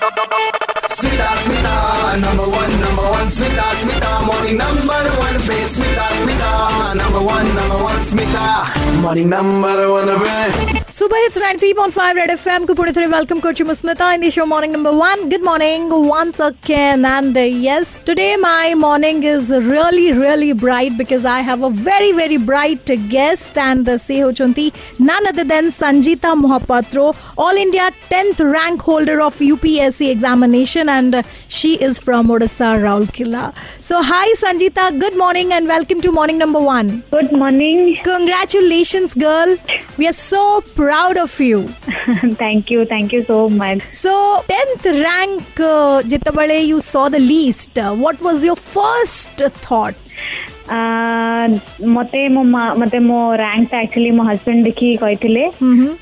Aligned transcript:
Smita, 0.00 1.28
Smita, 1.44 2.20
number 2.20 2.44
one, 2.44 2.80
number 2.84 3.02
one, 3.02 3.28
Smita, 3.38 3.66
Smita, 3.80 4.26
morning 4.26 4.56
number 4.56 5.10
one, 5.10 5.34
be 5.34 5.60
Smita, 5.74 6.06
Smita, 6.20 6.96
number 6.96 7.20
one, 7.20 7.54
number 7.54 7.78
one, 7.82 8.00
Smita, 8.10 9.02
morning 9.02 9.28
number 9.28 9.90
one, 9.90 10.74
be. 10.74 10.79
Super 11.02 11.18
hits 11.22 11.38
nine 11.44 11.56
three 11.60 11.68
point 11.78 11.94
five 12.00 12.10
red 12.20 12.30
FM 12.36 12.42
M 12.54 12.62
কে 12.68 12.72
পুনে 12.78 12.92
ধরে 12.96 13.06
welcome 13.12 13.38
করছি 13.44 13.62
Musmita 13.72 14.06
in 14.14 14.20
the 14.24 14.30
show 14.36 14.42
morning 14.54 14.66
again 16.50 17.00
and 17.16 17.34
uh, 17.38 17.44
yes 17.68 17.84
today 18.08 18.32
my 18.50 18.66
morning 18.86 19.18
is 19.34 19.44
really 19.74 20.08
really 20.24 20.52
bright 20.64 20.92
because 21.02 21.24
I 21.36 21.40
have 21.50 21.60
a 21.68 21.72
very 21.90 22.12
very 22.22 22.38
bright 22.50 22.82
guest 23.16 23.52
and 23.70 23.82
uh, 23.84 23.94
Seho 24.06 24.28
Chunti, 24.38 24.66
none 25.10 25.24
other 25.30 25.46
than 25.52 25.64
Sanjita 25.80 26.30
Mohapatro 26.44 27.06
all 27.42 27.56
India 27.66 27.86
10th 28.12 28.38
rank 28.58 28.78
holder 28.88 29.16
of 29.26 29.34
UPSC 29.54 30.00
examination 30.16 30.84
and 30.98 31.10
uh, 31.12 31.24
she 31.58 31.70
is 31.86 31.94
from 32.06 32.22
Odisha 32.34 32.68
Raulkila. 32.84 33.44
so 33.88 33.94
hi 34.10 34.26
Sanjita 34.42 34.84
good 35.04 35.16
morning 35.24 35.48
and 35.56 35.64
welcome 35.76 35.98
to 36.04 36.08
morning 36.20 36.38
number 36.44 36.60
1 36.76 37.02
good 37.18 37.32
morning 37.42 37.78
congratulations 38.14 39.10
girl 39.28 39.50
we 39.98 40.04
are 40.12 40.18
so 40.32 40.42
proud 40.76 40.88
proud 40.90 41.16
of 41.22 41.32
you. 41.46 41.60
thank 42.42 42.68
you, 42.74 42.84
thank 42.92 43.12
you 43.16 43.24
so 43.30 43.38
much. 43.60 43.80
So, 44.02 44.12
10th 44.52 44.86
rank, 45.04 45.60
uh, 45.68 46.02
Jitabale, 46.12 46.66
you 46.66 46.80
saw 46.80 47.08
the 47.08 47.20
least. 47.30 47.78
Uh, 47.78 47.94
what 48.06 48.20
was 48.28 48.42
your 48.44 48.56
first 48.56 49.28
thought? 49.66 49.94
ମତେ 50.70 52.20
ମୋ 52.34 52.42
ମତେ 52.80 52.98
ମୋ 53.06 53.18
ରାଙ୍କଟା 53.40 53.78
actually 53.84 54.10
ମୋ 54.18 54.22
husband 54.28 54.60
ଦେଖିକି 54.68 54.96
କହିଥିଲେ 55.04 55.44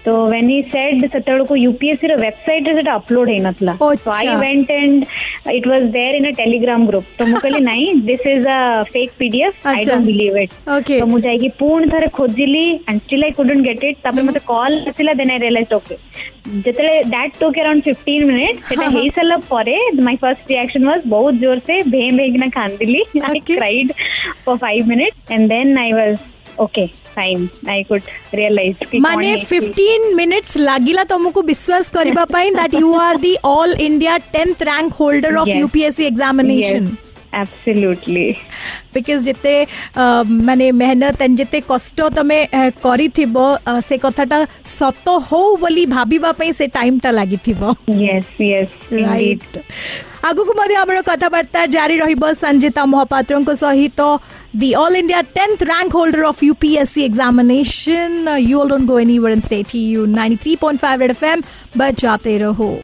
ତ 0.07 0.09
when 0.33 0.51
Hi 0.55 0.59
shed 0.73 0.97
ସେତେବେଳକୁ 1.15 1.55
ୟୁପିଏସସିର 1.67 2.13
ୱେବସାଇଟ୍ରେ 2.27 2.73
ସେଟା 2.79 2.93
ଅପଲୋଡ 3.01 3.27
ହେଇନଥିଲା 3.35 3.75
so 3.83 3.91
I 4.19 4.29
went 4.45 4.69
and 4.83 5.01
it 5.57 5.69
was 5.73 5.87
there 5.97 6.13
in 6.21 6.29
a 6.33 6.33
Telegram 6.43 6.81
group 6.91 7.05
ତ 7.21 7.29
ମୁଁ 7.33 7.41
କହିଲି 7.45 7.61
ନାଇଁ 7.71 7.87
this 8.11 8.27
is 8.35 8.49
a 8.57 8.59
fake 8.97 9.15
PDF 9.23 9.55
I 9.75 9.83
don't 9.91 10.07
believe 10.11 10.37
it 10.45 10.55
ତ 11.01 11.05
ମୁଁ 11.13 11.21
ଯାଇକି 11.29 11.49
ପୁଣି 11.63 11.87
ଥରେ 11.95 12.09
ଖୋଜିଲି 12.21 12.67
and 12.89 12.99
still 13.09 13.25
I 13.29 13.33
couldn't 13.41 13.61
get 13.69 13.85
it 13.93 14.03
ତାପରେ 14.07 14.23
ମତେ 14.31 14.43
କଲ୍ 14.55 14.77
ଆସିଲା 14.93 15.13
ଦେନ୍ 15.23 15.33
ଆଇ 15.35 15.39
ରିଏଲାଇଜ୍ 15.47 15.73
ଓକେ 15.81 15.95
ଯେତେବେଳେ 16.19 17.03
that 17.11 17.35
took 17.41 17.59
around 17.63 17.83
fifteen 17.89 18.25
minute 18.31 18.59
ସେଟା 18.71 18.87
ହେଇସାରିଲା 18.97 19.39
ପରେ 19.55 19.77
ମାଇ 20.09 20.17
ଫାର୍ଷ୍ଟ 20.25 20.47
ରିଆକ୍ସନ୍ 20.55 20.85
ୱାଜ୍ 20.91 21.03
ବହୁତ 21.15 21.35
ଜୋରସେ 21.45 21.75
ଭେଁ 21.95 22.09
ଭେଁକିନା 22.21 22.49
କାନ୍ଦିଲି 22.59 23.03
I 23.31 23.41
cried 23.59 23.91
for 24.47 24.59
five 24.65 24.85
minute 24.93 25.17
and 25.37 25.47
then 25.55 25.73
I 25.85 25.91
was 25.99 26.17
okay 26.65 26.85
fine 27.17 27.43
I 27.75 27.81
could 27.91 28.07
realise 28.41 28.97
ମାନେ 29.09 29.29
ଫିଫ୍ଟିନ୍ 29.53 30.07
ମିନିଟ୍ସ 30.21 30.53
ଲାଗିଲା 30.71 31.05
ତମକୁ 31.15 31.41
ବିଶ୍ୱାସ 31.53 31.85
କରିବା 31.99 32.23
ପାଇଁ 32.37 32.49
that 32.59 32.75
you 32.87 32.91
are 33.07 33.19
the 33.27 33.33
all 33.57 33.75
India 33.89 34.15
tenth 34.37 34.59
rank 34.73 34.91
holder 35.01 35.35
of 35.45 35.53
UPSC 35.65 36.05
examination 36.13 36.89
because 38.95 39.29
जारी 51.73 51.97
रहिबो 51.99 52.33
संजीता 52.33 52.85
महापात्र 52.87 53.45
टेन्थ 59.51 60.85
रैंक 62.27 62.81